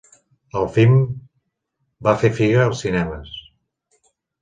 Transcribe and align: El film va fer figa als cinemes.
El 0.61 0.63
film 0.77 0.95
va 2.09 2.17
fer 2.25 2.35
figa 2.41 2.67
als 2.67 2.85
cinemes. 2.89 3.41